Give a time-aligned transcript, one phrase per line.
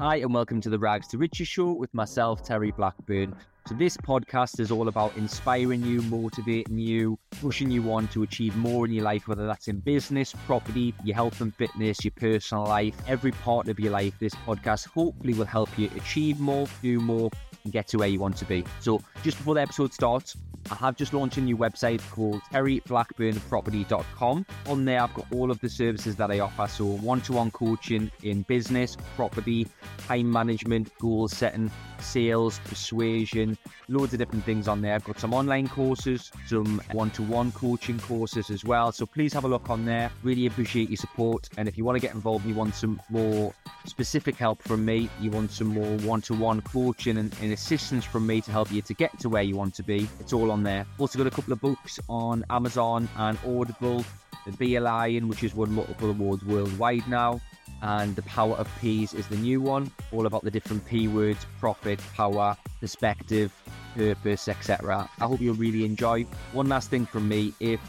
[0.00, 3.34] Hi, and welcome to the Rags to Riches show with myself, Terry Blackburn.
[3.66, 8.54] So, this podcast is all about inspiring you, motivating you, pushing you on to achieve
[8.54, 12.62] more in your life, whether that's in business, property, your health and fitness, your personal
[12.62, 14.14] life, every part of your life.
[14.20, 17.28] This podcast hopefully will help you achieve more, do more,
[17.68, 18.64] and get to where you want to be.
[18.80, 20.36] So, just before the episode starts,
[20.70, 24.46] I have just launched a new website called terryblackburnproperty.com.
[24.66, 26.66] On there, I've got all of the services that I offer.
[26.66, 29.66] So, one to one coaching in business, property,
[30.06, 33.58] time management, goal setting, sales, persuasion,
[33.88, 34.94] loads of different things on there.
[34.94, 38.92] I've got some online courses, some one to one coaching courses as well.
[38.92, 40.10] So, please have a look on there.
[40.22, 41.50] Really appreciate your support.
[41.58, 43.54] And if you want to get involved, you want some more
[43.86, 48.26] specific help from me, you want some more one to one coaching and, assistance from
[48.26, 50.62] me to help you to get to where you want to be, it's all on
[50.62, 50.86] there.
[50.98, 54.04] Also got a couple of books on Amazon and Audible.
[54.46, 57.40] The Be a Lion, which has won multiple awards worldwide now,
[57.82, 61.44] and The Power of P's is the new one, all about the different P words,
[61.58, 63.52] profit, power, perspective,
[63.94, 65.10] purpose, etc.
[65.20, 66.22] I hope you'll really enjoy.
[66.52, 67.80] One last thing from me, if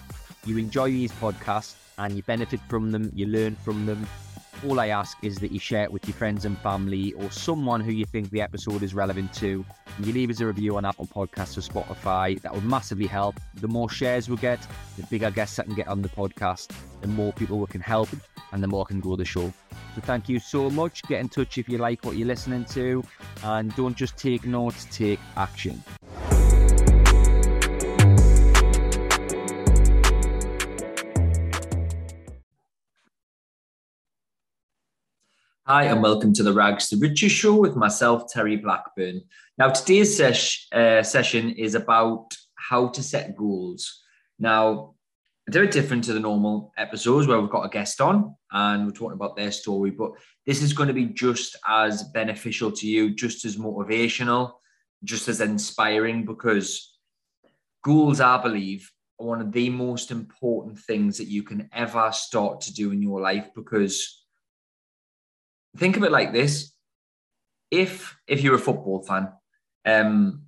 [0.45, 4.08] you enjoy these podcasts and you benefit from them, you learn from them,
[4.67, 7.81] all I ask is that you share it with your friends and family or someone
[7.81, 9.65] who you think the episode is relevant to.
[9.97, 12.41] And you leave us a review on Apple Podcasts or Spotify.
[12.41, 13.39] That would massively help.
[13.55, 14.59] The more shares we get,
[14.97, 16.71] the bigger guests that can get on the podcast,
[17.02, 18.09] the more people we can help,
[18.52, 19.53] and the more can grow the show.
[19.95, 21.03] So thank you so much.
[21.03, 23.03] Get in touch if you like what you're listening to,
[23.43, 25.83] and don't just take notes, take action.
[35.72, 39.22] Hi, and welcome to the Rags to Riches show with myself, Terry Blackburn.
[39.59, 44.02] Now, today's ses- uh, session is about how to set goals.
[44.39, 44.95] Now,
[45.48, 48.94] a bit different to the normal episodes where we've got a guest on and we're
[48.94, 50.14] talking about their story, but
[50.48, 54.54] this is going to be just as beneficial to you, just as motivational,
[55.04, 56.98] just as inspiring because
[57.83, 62.60] goals, I believe, are one of the most important things that you can ever start
[62.61, 64.20] to do in your life because
[65.77, 66.73] think of it like this:
[67.71, 69.31] if if you're a football fan,
[69.85, 70.43] um,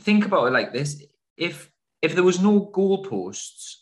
[0.00, 1.02] think about it like this:
[1.36, 1.70] if
[2.02, 3.76] if there was no goalposts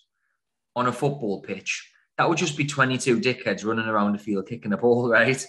[0.77, 4.73] on a football pitch, that would just be 22 dickheads running around the field kicking
[4.73, 5.45] a ball, right?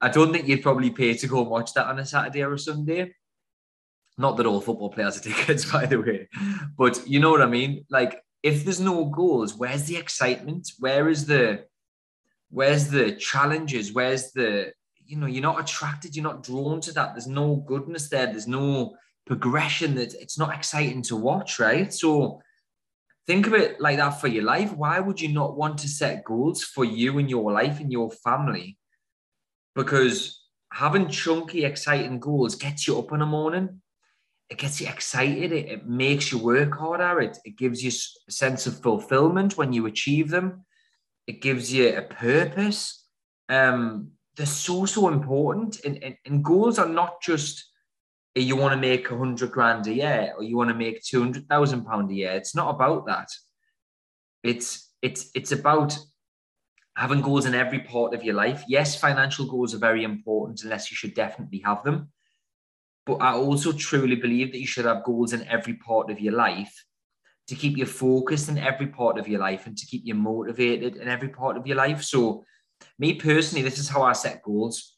[0.00, 2.54] I don't think you'd probably pay to go and watch that on a Saturday or
[2.54, 3.14] a Sunday.
[4.18, 6.28] Not that all football players are dickheads, by the way,
[6.76, 7.84] but you know what I mean.
[7.88, 10.72] Like, if there's no goals, where's the excitement?
[10.78, 11.64] Where is the
[12.52, 13.94] Where's the challenges?
[13.94, 14.72] Where's the,
[15.06, 17.14] you know, you're not attracted, you're not drawn to that.
[17.14, 18.26] There's no goodness there.
[18.26, 18.94] There's no
[19.26, 21.90] progression that it's not exciting to watch, right?
[21.94, 22.42] So
[23.26, 24.70] think of it like that for your life.
[24.76, 28.10] Why would you not want to set goals for you and your life and your
[28.10, 28.76] family?
[29.74, 33.80] Because having chunky, exciting goals gets you up in the morning.
[34.50, 35.52] It gets you excited.
[35.52, 37.22] It, it makes you work harder.
[37.22, 37.92] It, it gives you
[38.28, 40.66] a sense of fulfillment when you achieve them
[41.26, 43.06] it gives you a purpose.
[43.48, 47.70] Um, they're so so important, and, and, and goals are not just
[48.34, 51.20] you want to make a hundred grand a year or you want to make two
[51.20, 52.32] hundred thousand pound a year.
[52.32, 53.28] It's not about that.
[54.42, 55.96] It's it's it's about
[56.96, 58.64] having goals in every part of your life.
[58.68, 62.10] Yes, financial goals are very important, unless you should definitely have them.
[63.04, 66.34] But I also truly believe that you should have goals in every part of your
[66.34, 66.72] life
[67.48, 70.96] to keep you focused in every part of your life and to keep you motivated
[70.96, 72.02] in every part of your life.
[72.02, 72.44] So,
[72.98, 74.96] me personally, this is how I set goals.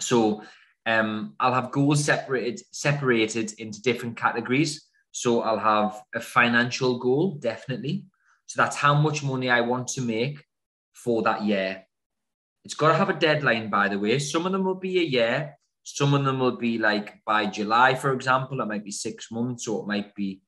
[0.00, 0.42] So,
[0.86, 4.86] um, I'll have goals separated separated into different categories.
[5.12, 8.04] So, I'll have a financial goal, definitely.
[8.46, 10.42] So that's how much money I want to make
[10.94, 11.84] for that year.
[12.64, 14.18] It's got to have a deadline, by the way.
[14.18, 15.56] Some of them will be a year.
[15.82, 18.60] Some of them will be like by July, for example.
[18.60, 20.40] It might be six months, or it might be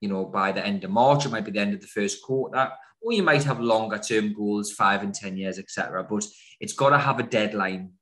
[0.00, 2.22] you know, by the end of March, it might be the end of the first
[2.22, 2.70] quarter,
[3.00, 6.04] or you might have longer term goals, five and 10 years, etc.
[6.08, 6.26] But
[6.60, 7.92] it's got to have a deadline.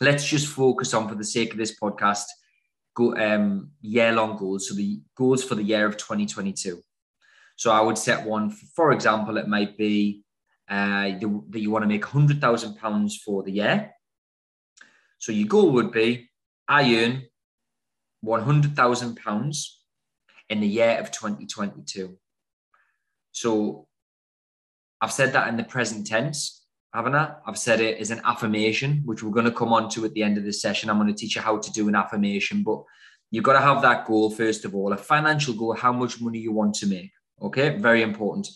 [0.00, 2.24] Let's just focus on, for the sake of this podcast,
[2.94, 4.68] go um, year long goals.
[4.68, 6.80] So the goals for the year of 2022.
[7.56, 10.22] So I would set one, for, for example, it might be
[10.68, 11.12] uh,
[11.50, 13.92] that you want to make £100,000 for the year.
[15.18, 16.30] So your goal would be
[16.68, 17.22] I earn
[18.24, 19.66] £100,000
[20.48, 22.16] in the year of 2022.
[23.32, 23.86] So
[25.00, 26.64] I've said that in the present tense,
[26.94, 27.34] haven't I?
[27.46, 30.22] I've said it as an affirmation, which we're going to come on to at the
[30.22, 30.88] end of this session.
[30.88, 32.82] I'm going to teach you how to do an affirmation, but
[33.30, 36.38] you've got to have that goal, first of all, a financial goal, how much money
[36.38, 37.10] you want to make.
[37.42, 38.48] Okay, very important.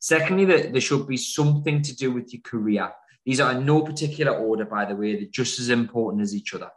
[0.00, 2.90] Secondly, that there should be something to do with your career.
[3.26, 6.54] These are in no particular order, by the way, they're just as important as each
[6.54, 6.70] other.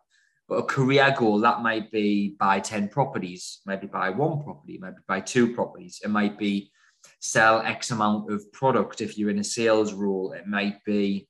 [0.52, 5.22] A career goal, that might be buy 10 properties, maybe buy one property, maybe buy
[5.22, 6.02] two properties.
[6.04, 6.72] It might be
[7.20, 10.34] sell X amount of product if you're in a sales role.
[10.34, 11.28] It might be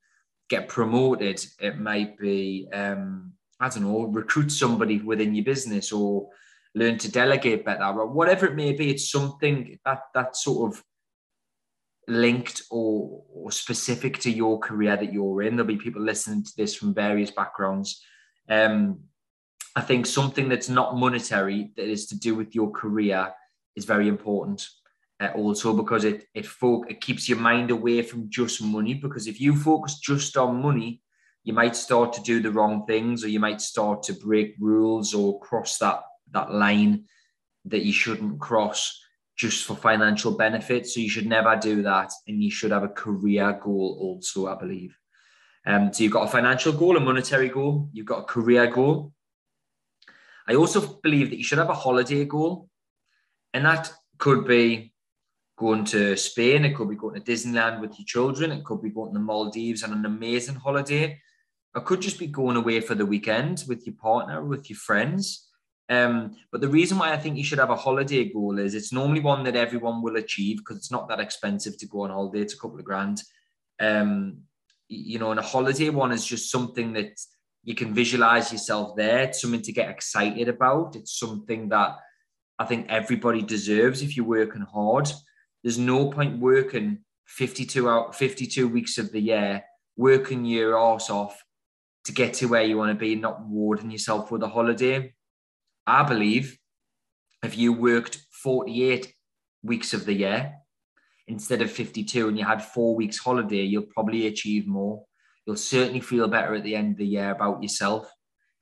[0.50, 1.44] get promoted.
[1.60, 6.30] It might be, um, I don't know, recruit somebody within your business or
[6.74, 8.90] learn to delegate better or whatever it may be.
[8.90, 10.84] It's something that that sort of
[12.08, 15.56] linked or, or specific to your career that you're in.
[15.56, 18.04] There'll be people listening to this from various backgrounds.
[18.50, 19.00] Um,
[19.76, 23.34] I think something that's not monetary that is to do with your career
[23.76, 24.68] is very important.
[25.22, 28.96] Uh, also, because it it fo- it keeps your mind away from just money.
[28.96, 31.02] Because if you focus just on money,
[31.44, 35.14] you might start to do the wrong things, or you might start to break rules
[35.14, 36.02] or cross that
[36.32, 37.06] that line
[37.66, 39.00] that you shouldn't cross
[39.38, 40.88] just for financial benefit.
[40.88, 44.48] So you should never do that, and you should have a career goal also.
[44.48, 44.98] I believe.
[45.66, 49.14] Um, so you've got a financial goal, a monetary goal, you've got a career goal,
[50.48, 52.70] I also believe that you should have a holiday goal,
[53.54, 54.94] and that could be
[55.58, 58.90] going to Spain, it could be going to Disneyland with your children, it could be
[58.90, 61.20] going to the Maldives on an amazing holiday.
[61.76, 65.48] It could just be going away for the weekend with your partner, with your friends.
[65.88, 68.94] Um, but the reason why I think you should have a holiday goal is it's
[68.94, 72.40] normally one that everyone will achieve because it's not that expensive to go on holiday.
[72.40, 73.22] It's a couple of grand.
[73.80, 74.44] Um,
[74.88, 77.20] you know, and a holiday one is just something that
[77.64, 79.20] you can visualize yourself there.
[79.20, 80.96] It's something to get excited about.
[80.96, 81.98] It's something that
[82.58, 85.12] I think everybody deserves if you're working hard.
[85.64, 89.64] There's no point working 52 out 52 weeks of the year,
[89.96, 91.42] working your ass off
[92.06, 95.14] to get to where you want to be, and not rewarding yourself with a holiday.
[95.86, 96.58] I believe
[97.44, 99.14] if you worked 48
[99.64, 100.54] weeks of the year
[101.28, 105.06] instead of 52 and you had four weeks holiday, you'll probably achieve more
[105.52, 108.10] you'll certainly feel better at the end of the year about yourself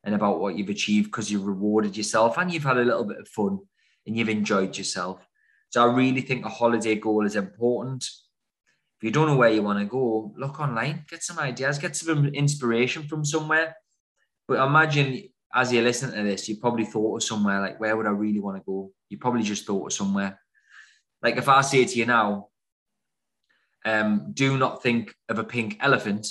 [0.03, 3.19] and about what you've achieved because you've rewarded yourself and you've had a little bit
[3.19, 3.59] of fun
[4.07, 5.23] and you've enjoyed yourself.
[5.69, 8.03] So I really think a holiday goal is important.
[8.03, 11.95] If you don't know where you want to go, look online, get some ideas, get
[11.95, 13.75] some inspiration from somewhere.
[14.47, 18.07] But imagine as you're listening to this, you probably thought of somewhere like, where would
[18.07, 18.91] I really want to go?
[19.09, 20.39] You probably just thought of somewhere.
[21.21, 22.47] Like if I say to you now,
[23.85, 26.27] um, do not think of a pink elephant,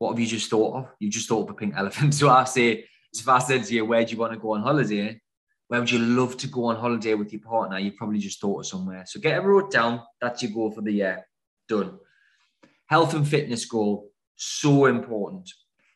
[0.00, 0.88] what have you just thought of?
[0.98, 2.14] You've just thought of a pink elephant.
[2.18, 4.62] So I say, if I said to you, where do you want to go on
[4.62, 5.20] holiday?
[5.68, 7.78] Where would you love to go on holiday with your partner?
[7.78, 9.04] You probably just thought of somewhere.
[9.06, 10.00] So get it wrote down.
[10.18, 11.26] That's your goal for the year.
[11.68, 11.98] Done.
[12.86, 15.50] Health and fitness goal, so important.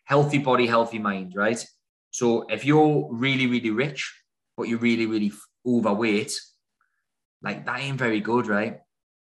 [0.04, 1.64] Healthy body, healthy mind, right?
[2.10, 4.14] So if you're really, really rich,
[4.54, 5.32] but you're really, really
[5.66, 6.38] overweight,
[7.42, 8.80] like that ain't very good, right?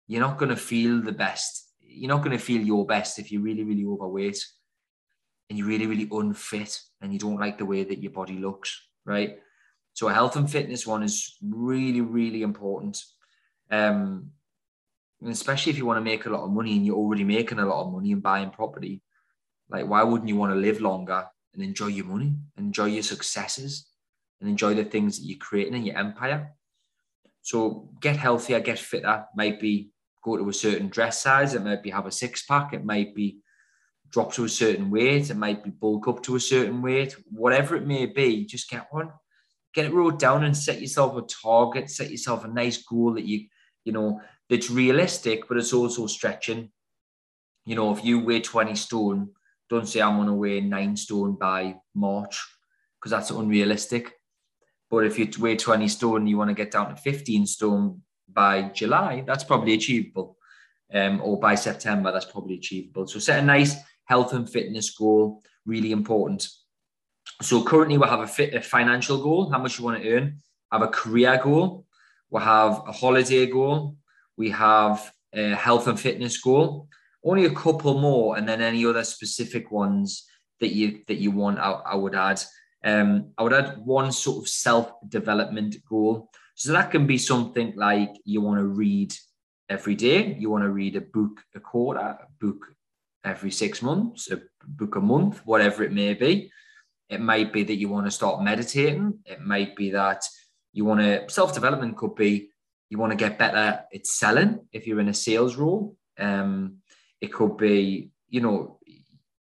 [0.09, 1.64] You're not going to feel the best
[1.95, 4.45] you're not going to feel your best if you're really, really overweight
[5.49, 8.89] and you're really, really unfit and you don't like the way that your body looks,
[9.05, 9.39] right?
[9.93, 13.03] So a health and fitness one is really, really important.
[13.71, 14.31] Um,
[15.27, 17.67] especially if you want to make a lot of money and you're already making a
[17.67, 19.03] lot of money and buying property,
[19.71, 23.89] like why wouldn't you want to live longer and enjoy your money, enjoy your successes,
[24.41, 26.51] and enjoy the things that you're creating in your empire?
[27.43, 29.91] So get healthier, get fitter, might be
[30.25, 31.55] go to a certain dress size.
[31.55, 32.73] It might be have a six pack.
[32.73, 33.39] It might be
[34.11, 35.31] drop to a certain weight.
[35.31, 37.17] It might be bulk up to a certain weight.
[37.31, 39.11] Whatever it may be, just get one.
[39.75, 41.91] Get it wrote down and set yourself a target.
[41.91, 43.47] Set yourself a nice goal that you,
[43.85, 46.71] you know, that's realistic, but it's also stretching.
[47.67, 49.31] You know, if you weigh 20 stone,
[49.69, 52.41] don't say I'm going to weigh nine stone by March
[53.01, 54.13] because that's unrealistic.
[54.91, 58.03] But if you weigh 20 stone, you want to get down to 15 stone
[58.35, 60.37] by July, that's probably achievable.
[60.93, 63.07] Um, or by September, that's probably achievable.
[63.07, 66.49] So set a nice health and fitness goal, really important.
[67.43, 70.39] So currently we have a, fit, a financial goal, how much you want to earn,
[70.71, 71.87] have a career goal,
[72.31, 73.97] we have a holiday goal,
[74.37, 76.89] we have a health and fitness goal,
[77.25, 80.27] only a couple more, and then any other specific ones
[80.61, 82.41] that you that you want, I, I would add.
[82.85, 86.31] Um, I would add one sort of self development goal.
[86.55, 89.15] So that can be something like you want to read
[89.69, 92.67] every day, you want to read a book a quarter, a book
[93.25, 96.51] every six months, a book a month, whatever it may be.
[97.09, 99.19] It might be that you want to start meditating.
[99.25, 100.25] It might be that
[100.73, 102.51] you want to self development could be
[102.91, 105.97] you want to get better at selling if you're in a sales role.
[106.19, 106.77] Um,
[107.21, 108.79] it could be, you know,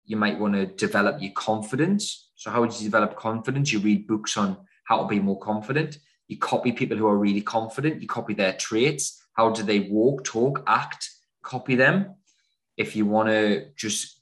[0.05, 2.31] you might want to develop your confidence.
[2.37, 3.73] So, how would you develop confidence?
[3.73, 5.99] You read books on how to be more confident.
[6.29, 8.03] You copy people who are really confident.
[8.03, 9.23] You copy their traits.
[9.35, 11.11] How do they walk, talk, act?
[11.43, 12.17] Copy them.
[12.77, 14.21] if you want to just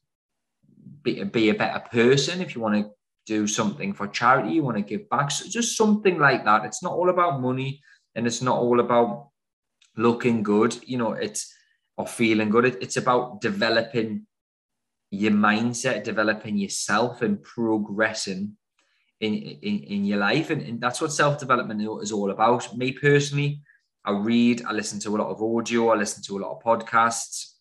[1.02, 2.90] be, be a better person, if you want to
[3.26, 6.64] do something for charity, you want to give back, so just something like that.
[6.64, 7.80] It's not all about money
[8.14, 9.30] and it's not all about
[9.96, 11.52] looking good, you know, it's
[11.96, 12.64] or feeling good.
[12.64, 14.26] It, it's about developing
[15.11, 18.56] your mindset, developing yourself and progressing
[19.25, 20.50] in, in, in your life.
[20.50, 22.76] And, and that's what self-development is all about.
[22.76, 23.62] Me personally,
[24.04, 26.62] I read, I listen to a lot of audio, I listen to a lot of
[26.62, 27.52] podcasts.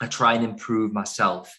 [0.00, 1.58] I try and improve myself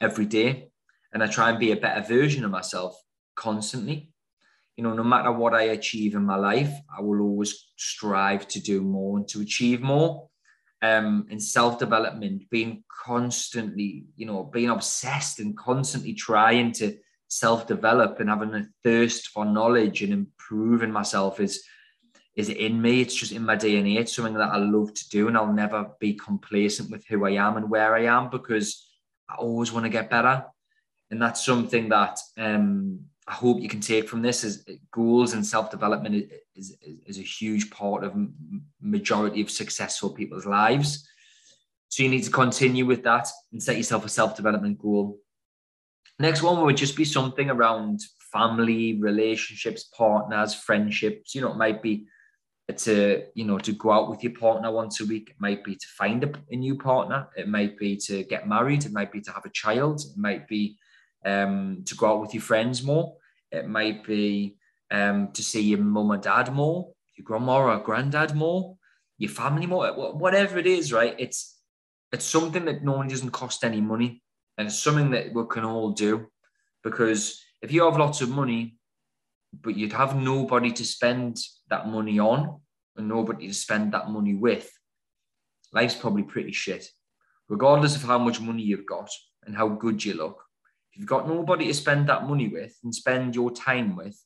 [0.00, 0.70] every day.
[1.12, 2.94] And I try and be a better version of myself
[3.34, 4.12] constantly.
[4.76, 8.60] You know, no matter what I achieve in my life, I will always strive to
[8.60, 10.28] do more and to achieve more.
[10.82, 16.96] Um, and self development, being constantly, you know, being obsessed and constantly trying to
[17.30, 21.64] self develop and having a thirst for knowledge and improving myself is
[22.36, 23.00] is in me.
[23.00, 23.98] It's just in my DNA.
[23.98, 27.32] It's something that I love to do, and I'll never be complacent with who I
[27.32, 28.86] am and where I am because
[29.28, 30.44] I always want to get better.
[31.10, 35.44] And that's something that um, I hope you can take from this is goals and
[35.46, 38.14] self development is, is, is a huge part of
[38.80, 41.08] majority of successful people's lives.
[41.88, 45.18] So you need to continue with that and set yourself a self development goal.
[46.20, 51.34] Next one would just be something around family, relationships, partners, friendships.
[51.34, 52.06] You know, it might be
[52.76, 55.30] to you know to go out with your partner once a week.
[55.30, 57.28] It might be to find a, a, new partner.
[57.36, 58.84] It might be to get married.
[58.84, 60.02] It might be to have a child.
[60.02, 60.76] It might be
[61.24, 63.16] um, to go out with your friends more.
[63.50, 64.56] It might be
[64.90, 68.76] um, to see your mum or dad more your grandma or granddad more
[69.18, 71.14] your family more whatever it is right?
[71.18, 71.56] It's
[72.12, 74.22] it's something that normally doesn't cost any money
[74.60, 76.26] and it's something that we can all do
[76.84, 78.76] because if you have lots of money
[79.62, 81.38] but you'd have nobody to spend
[81.70, 82.60] that money on
[82.94, 84.70] and nobody to spend that money with,
[85.72, 86.86] life's probably pretty shit.
[87.48, 89.10] Regardless of how much money you've got
[89.46, 90.44] and how good you look,
[90.92, 94.22] if you've got nobody to spend that money with and spend your time with,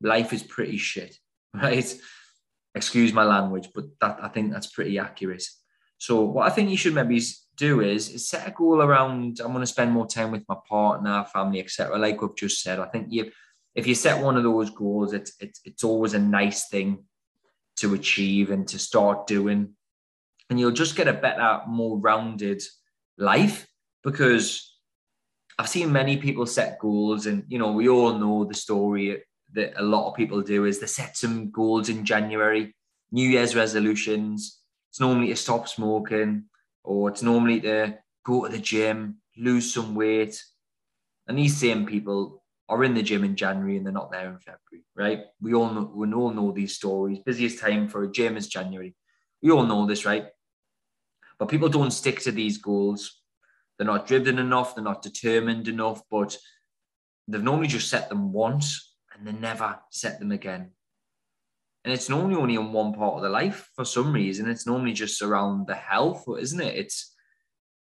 [0.00, 1.14] life is pretty shit,
[1.54, 1.94] right?
[2.74, 5.44] Excuse my language, but that I think that's pretty accurate.
[5.98, 7.20] So what I think you should maybe
[7.56, 10.56] do is, is set a goal around I'm going to spend more time with my
[10.68, 11.98] partner, family, etc.
[11.98, 13.30] Like we've just said, I think you
[13.74, 17.04] if you set one of those goals, it's it's it's always a nice thing
[17.76, 19.74] to achieve and to start doing,
[20.50, 22.62] and you'll just get a better, more rounded
[23.18, 23.68] life
[24.02, 24.76] because
[25.58, 29.22] I've seen many people set goals, and you know we all know the story
[29.54, 32.74] that a lot of people do is they set some goals in January,
[33.10, 34.57] New Year's resolutions.
[34.98, 36.46] It's normally to stop smoking,
[36.82, 40.42] or it's normally to go to the gym, lose some weight.
[41.28, 44.40] And these same people are in the gym in January and they're not there in
[44.40, 45.20] February, right?
[45.40, 47.20] We all know, we all know these stories.
[47.20, 48.96] Busiest time for a gym is January.
[49.40, 50.26] We all know this, right?
[51.38, 53.20] But people don't stick to these goals.
[53.76, 54.74] They're not driven enough.
[54.74, 56.02] They're not determined enough.
[56.10, 56.36] But
[57.28, 60.72] they've normally just set them once and they never set them again.
[61.84, 64.48] And it's normally only in one part of the life for some reason.
[64.48, 66.74] It's normally just around the health, isn't it?
[66.76, 67.14] It's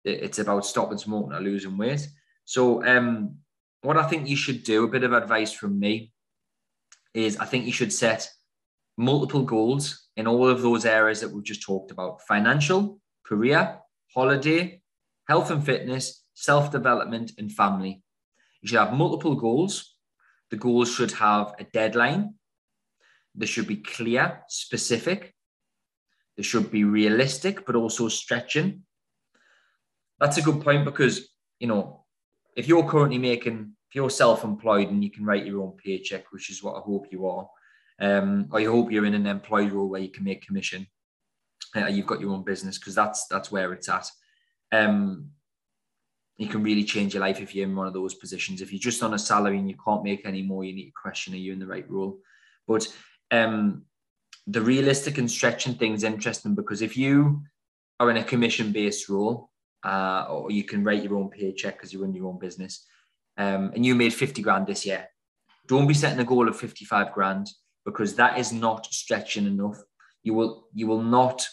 [0.04, 2.08] it's about stopping smoking or losing weight.
[2.46, 3.38] So um,
[3.82, 6.12] what I think you should do, a bit of advice from me,
[7.14, 8.30] is I think you should set
[8.98, 13.80] multiple goals in all of those areas that we've just talked about financial, career,
[14.14, 14.82] holiday,
[15.28, 18.04] health and fitness, self development, and family.
[18.62, 19.96] You should have multiple goals.
[20.52, 22.36] The goals should have a deadline.
[23.38, 25.34] They should be clear, specific.
[26.38, 28.84] They should be realistic, but also stretching.
[30.20, 31.28] That's a good point because,
[31.60, 32.06] you know,
[32.56, 36.50] if you're currently making if you're self-employed and you can write your own paycheck, which
[36.50, 37.48] is what I hope you are,
[38.00, 40.88] um, or you hope you're in an employed role where you can make commission,
[41.76, 44.10] uh, you've got your own business because that's that's where it's at.
[44.72, 45.30] Um,
[46.38, 48.62] you can really change your life if you're in one of those positions.
[48.62, 51.02] If you're just on a salary and you can't make any more, you need to
[51.02, 52.20] question are you in the right role.
[52.68, 52.88] But
[53.32, 53.84] um,
[54.48, 57.42] the realistic and stretching thing is interesting because if you
[58.00, 59.50] are in a commission-based role,
[59.84, 62.86] uh, or you can write your own paycheck because you run your own business,
[63.38, 65.08] um, and you made 50 grand this year,
[65.68, 67.50] don't be setting a goal of 55 grand
[67.86, 69.78] because that is not stretching enough.
[70.24, 71.48] You will you will not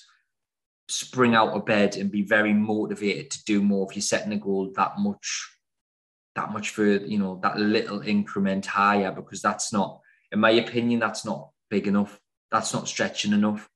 [0.89, 4.37] spring out of bed and be very motivated to do more if you're setting a
[4.37, 5.51] goal that much
[6.35, 10.01] that much further, you know, that little increment higher because that's not,
[10.33, 12.21] in my opinion, that's not big enough.
[12.51, 13.67] That's not stretching enough.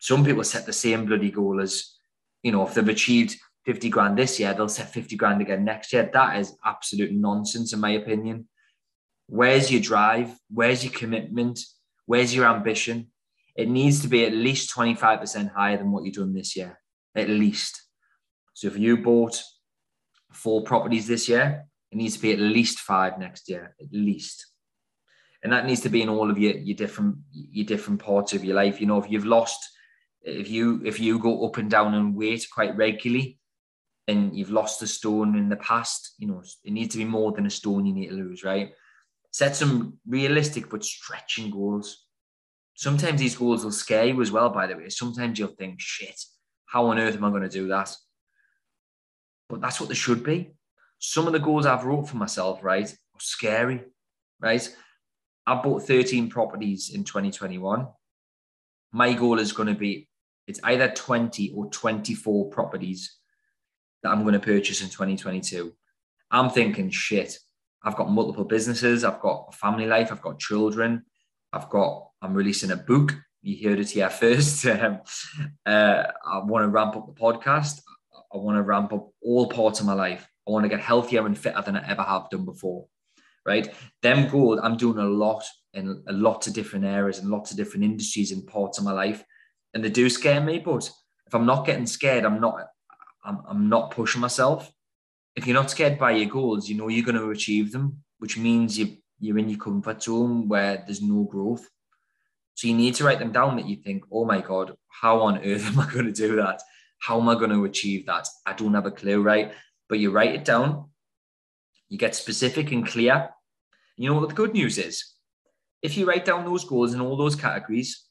[0.00, 1.94] Some people set the same bloody goal as,
[2.42, 5.92] you know, if they've achieved 50 grand this year, they'll set 50 grand again next
[5.92, 6.10] year.
[6.12, 8.48] That is absolute nonsense, in my opinion.
[9.28, 10.36] Where's your drive?
[10.52, 11.60] Where's your commitment?
[12.06, 13.12] Where's your ambition?
[13.54, 16.80] It needs to be at least 25% higher than what you've done this year,
[17.14, 17.82] at least.
[18.54, 19.40] So if you bought
[20.32, 24.44] four properties this year, it needs to be at least five next year, at least.
[25.42, 28.44] And that needs to be in all of your, your different your different parts of
[28.44, 28.80] your life.
[28.80, 29.58] You know, if you've lost,
[30.22, 33.38] if you if you go up and down in weight quite regularly,
[34.08, 37.32] and you've lost a stone in the past, you know, it needs to be more
[37.32, 38.72] than a stone you need to lose, right?
[39.32, 42.06] Set some realistic but stretching goals.
[42.74, 44.88] Sometimes these goals will scare you as well, by the way.
[44.88, 46.18] Sometimes you'll think, shit,
[46.66, 47.94] how on earth am I going to do that?
[49.48, 50.52] But that's what they should be.
[50.98, 53.82] Some of the goals I've wrote for myself, right, are scary,
[54.40, 54.76] right?
[55.46, 57.86] I bought 13 properties in 2021.
[58.92, 60.08] My goal is going to be
[60.46, 63.16] it's either 20 or 24 properties
[64.02, 65.72] that I'm going to purchase in 2022.
[66.30, 67.38] I'm thinking, shit,
[67.82, 71.04] I've got multiple businesses, I've got a family life, I've got children,
[71.52, 73.14] I've got, I'm releasing a book.
[73.42, 74.66] You heard it here first.
[74.66, 75.00] um,
[75.64, 77.80] uh, I want to ramp up the podcast.
[78.32, 80.28] I want to ramp up all parts of my life.
[80.46, 82.86] I want to get healthier and fitter than I ever have done before.
[83.46, 83.72] Right.
[84.02, 87.84] Them goals, I'm doing a lot in a of different areas and lots of different
[87.84, 89.22] industries and parts of my life.
[89.72, 90.90] And they do scare me, but
[91.26, 92.66] if I'm not getting scared, I'm not
[93.24, 94.72] I'm, I'm not pushing myself.
[95.34, 98.38] If you're not scared by your goals, you know you're going to achieve them, which
[98.38, 101.68] means you, you're in your comfort zone where there's no growth.
[102.54, 105.44] So you need to write them down that you think, oh my God, how on
[105.44, 106.62] earth am I going to do that?
[107.00, 108.26] How am I going to achieve that?
[108.46, 109.52] I don't have a clue, right?
[109.88, 110.86] But you write it down,
[111.88, 113.30] you get specific and clear.
[113.96, 115.14] You know what the good news is?
[115.82, 118.04] If you write down those goals in all those categories,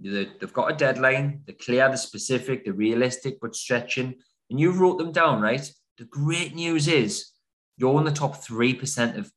[0.00, 4.14] they've got a deadline, they're clear, they're specific, they're realistic, but stretching,
[4.50, 5.70] and you wrote them down, right?
[5.98, 7.30] The great news is
[7.76, 9.30] you're in the top 3% of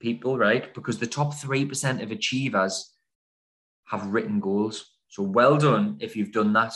[0.00, 0.72] people, right?
[0.74, 2.94] Because the top 3% of achievers
[3.86, 4.90] have written goals.
[5.08, 6.72] So well done if you've done that.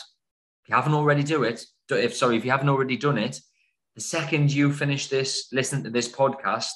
[0.62, 3.40] If you haven't already do it, if sorry, if you haven't already done it,
[3.94, 6.72] the second you finish this, listen to this podcast,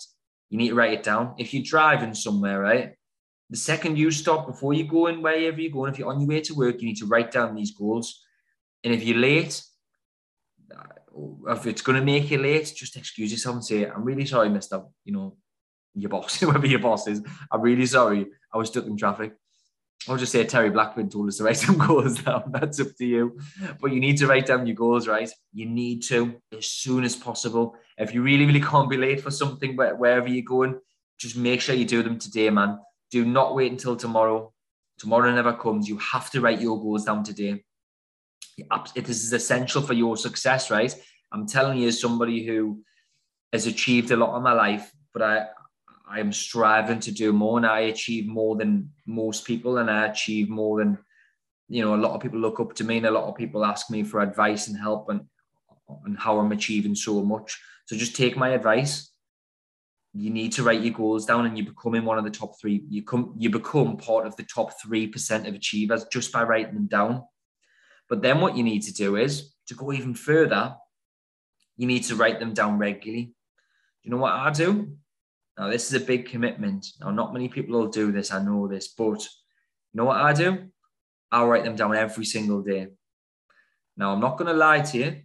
[0.50, 1.34] you need to write it down.
[1.38, 2.92] If you're driving somewhere, right?
[3.48, 6.28] The second you stop before you go in wherever you're going, if you're on your
[6.28, 8.24] way to work, you need to write down these goals.
[8.84, 9.62] And if you're late,
[10.76, 14.26] uh, if it's going to make you late, just excuse yourself and say, I'm really
[14.26, 15.36] sorry, Mister, you know,
[15.94, 17.22] your boss, whoever your boss is.
[17.50, 18.26] I'm really sorry.
[18.52, 19.34] I was stuck in traffic.
[20.08, 22.50] I'll just say Terry Blackburn told us to write some goals down.
[22.52, 23.38] That's up to you.
[23.80, 25.30] But you need to write down your goals, right?
[25.52, 27.76] You need to as soon as possible.
[27.98, 30.80] If you really, really can't be late for something, wherever you're going,
[31.18, 32.78] just make sure you do them today, man.
[33.10, 34.52] Do not wait until tomorrow.
[34.98, 35.88] Tomorrow never comes.
[35.88, 37.62] You have to write your goals down today
[38.94, 40.94] This is essential for your success, right?
[41.32, 42.82] I'm telling you, as somebody who
[43.52, 45.46] has achieved a lot in my life, but I
[46.10, 50.06] I am striving to do more, and I achieve more than most people, and I
[50.06, 50.98] achieve more than
[51.68, 51.94] you know.
[51.94, 54.02] A lot of people look up to me, and a lot of people ask me
[54.02, 55.20] for advice and help, and
[56.04, 57.60] and how I'm achieving so much.
[57.86, 59.12] So just take my advice.
[60.12, 62.60] You need to write your goals down, and you become in one of the top
[62.60, 62.82] three.
[62.88, 66.74] You come, you become part of the top three percent of achievers just by writing
[66.74, 67.22] them down.
[68.08, 70.74] But then what you need to do is to go even further,
[71.76, 73.32] you need to write them down regularly.
[74.02, 74.96] You know what I do?
[75.60, 76.86] Now, this is a big commitment.
[77.02, 80.32] Now, not many people will do this, I know this, but you know what I
[80.32, 80.70] do?
[81.30, 82.86] I'll write them down every single day.
[83.94, 85.16] Now, I'm not going to lie to you.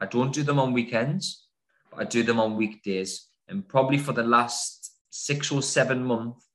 [0.00, 1.44] I don't do them on weekends,
[1.90, 3.26] but I do them on weekdays.
[3.48, 6.46] And probably for the last six or seven months,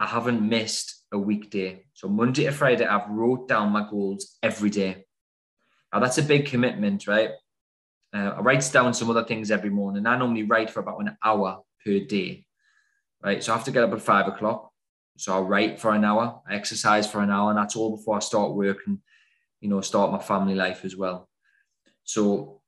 [0.00, 1.84] I haven't missed a weekday.
[1.94, 5.04] So Monday to Friday, I've wrote down my goals every day.
[5.92, 7.30] Now that's a big commitment, right?
[8.12, 10.04] Uh, I write down some other things every morning.
[10.04, 12.46] I normally write for about an hour per day,
[13.26, 13.42] right?
[13.42, 14.70] So I have to get up at five o'clock.
[15.18, 18.16] So I write for an hour, I exercise for an hour, and that's all before
[18.16, 18.98] I start work and,
[19.60, 21.28] you know, start my family life as well.
[22.04, 22.60] So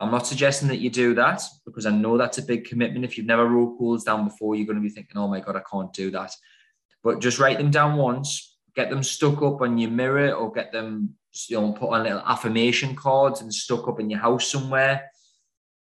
[0.00, 3.04] I'm not suggesting that you do that because I know that's a big commitment.
[3.04, 5.56] If you've never wrote goals down before, you're going to be thinking, oh my God,
[5.56, 6.34] I can't do that.
[7.04, 10.72] But just write them down once, get them stuck up on your mirror or get
[10.72, 11.14] them
[11.48, 15.10] you know, put on little affirmation cards and stuck up in your house somewhere.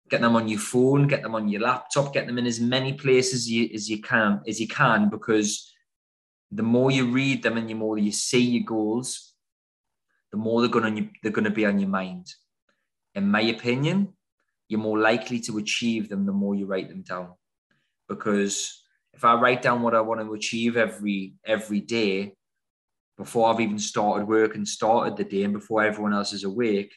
[0.10, 2.94] Get them on your phone, get them on your laptop, get them in as many
[2.94, 5.74] places as you, as you can as you can, because
[6.52, 9.34] the more you read them and the more you see your goals,
[10.32, 12.34] the more they're going to they're going to be on your mind.
[13.16, 14.14] In my opinion,
[14.70, 17.34] you're more likely to achieve them the more you write them down.
[18.08, 22.34] Because if I write down what I want to achieve every every day,
[23.18, 26.94] before I've even started work and started the day and before everyone else is awake,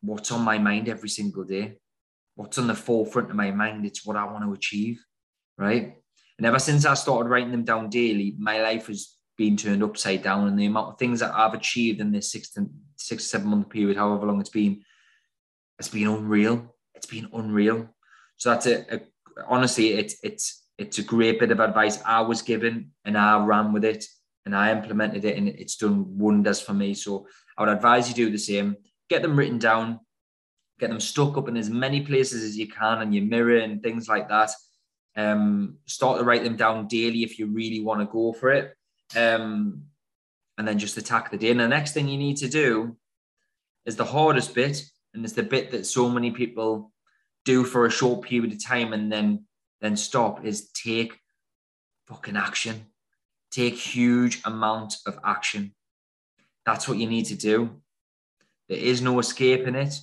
[0.00, 1.76] what's on my mind every single day?
[2.34, 3.84] What's on the forefront of my mind?
[3.84, 5.04] It's what I want to achieve,
[5.58, 5.96] right?
[6.38, 10.22] And ever since I started writing them down daily, my life has been turned upside
[10.22, 13.48] down, and the amount of things that I've achieved in this six to six seven
[13.48, 14.82] month period, however long it's been,
[15.78, 16.74] it's been unreal.
[16.94, 17.88] It's been unreal.
[18.36, 19.00] So that's a, a
[19.46, 23.72] honestly, it's it's it's a great bit of advice I was given, and I ran
[23.72, 24.04] with it,
[24.46, 26.94] and I implemented it, and it's done wonders for me.
[26.94, 28.76] So I would advise you do the same.
[29.08, 30.00] Get them written down,
[30.82, 33.80] get them stuck up in as many places as you can and your mirror and
[33.80, 34.50] things like that.
[35.14, 38.74] Um, start to write them down daily if you really want to go for it.
[39.16, 39.84] Um,
[40.58, 41.52] and then just attack the day.
[41.52, 42.96] And the next thing you need to do
[43.86, 46.92] is the hardest bit, and it's the bit that so many people
[47.44, 49.44] do for a short period of time and then
[49.80, 51.18] then stop is take
[52.06, 52.86] fucking action.
[53.50, 55.74] Take huge amount of action.
[56.66, 57.70] That's what you need to do.
[58.68, 59.94] There is no escaping it.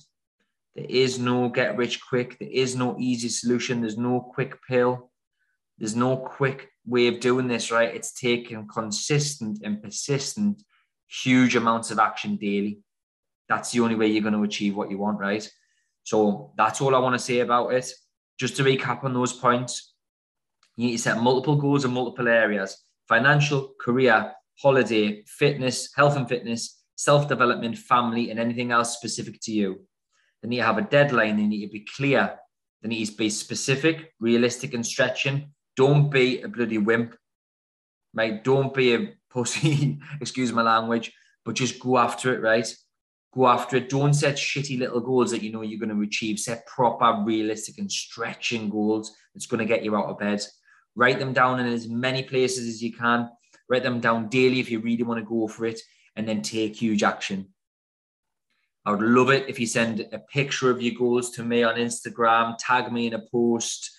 [0.74, 2.38] There is no get rich quick.
[2.38, 3.80] There is no easy solution.
[3.80, 5.10] There's no quick pill.
[5.78, 7.94] There's no quick way of doing this, right?
[7.94, 10.62] It's taking consistent and persistent,
[11.08, 12.80] huge amounts of action daily.
[13.48, 15.50] That's the only way you're going to achieve what you want, right?
[16.04, 17.92] So that's all I want to say about it.
[18.38, 19.94] Just to recap on those points,
[20.76, 26.28] you need to set multiple goals in multiple areas financial, career, holiday, fitness, health and
[26.28, 29.80] fitness, self development, family, and anything else specific to you.
[30.42, 32.38] They need to have a deadline, they need to be clear,
[32.82, 35.52] they need to be specific, realistic, and stretching.
[35.76, 37.14] Don't be a bloody wimp,
[38.14, 38.44] mate.
[38.44, 41.12] Don't be a pussy, excuse my language,
[41.44, 42.74] but just go after it, right?
[43.32, 43.88] Go after it.
[43.88, 46.38] Don't set shitty little goals that you know you're going to achieve.
[46.38, 50.42] Set proper, realistic, and stretching goals that's going to get you out of bed.
[50.96, 53.30] Write them down in as many places as you can.
[53.68, 55.80] Write them down daily if you really want to go for it,
[56.16, 57.46] and then take huge action.
[58.86, 61.74] I would love it if you send a picture of your goals to me on
[61.74, 63.90] Instagram, tag me in a post.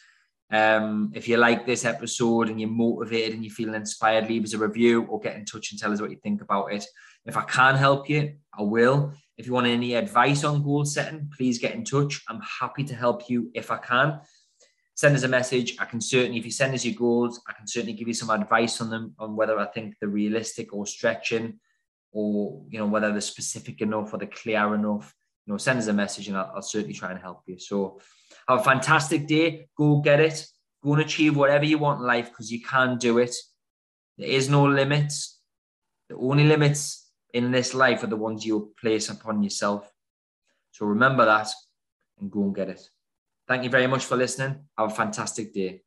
[0.51, 4.53] Um, if you like this episode and you're motivated and you feel inspired, leave us
[4.53, 6.85] a review or get in touch and tell us what you think about it.
[7.25, 9.13] If I can help you, I will.
[9.37, 12.21] If you want any advice on goal setting, please get in touch.
[12.27, 14.19] I'm happy to help you if I can.
[14.95, 15.77] Send us a message.
[15.79, 18.29] I can certainly, if you send us your goals, I can certainly give you some
[18.29, 21.59] advice on them on whether I think they're realistic or stretching
[22.11, 25.13] or you know whether they're specific enough or they're clear enough
[25.45, 27.59] you know send us a message and I'll, I'll, certainly try and help you.
[27.59, 27.99] So
[28.47, 29.67] have a fantastic day.
[29.75, 30.45] Go get it.
[30.83, 33.35] Go and achieve whatever you want in life because you can do it.
[34.17, 35.39] There is no limits.
[36.09, 39.91] The only limits in this life are the ones you place upon yourself.
[40.71, 41.49] So remember that
[42.19, 42.81] and go and get it.
[43.47, 44.65] Thank you very much for listening.
[44.77, 45.81] Have a fantastic day